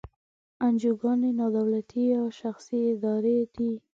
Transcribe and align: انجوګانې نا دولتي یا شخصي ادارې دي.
انجوګانې 0.65 1.31
نا 1.39 1.47
دولتي 1.57 2.01
یا 2.13 2.23
شخصي 2.39 2.79
ادارې 2.93 3.37
دي. 3.53 3.71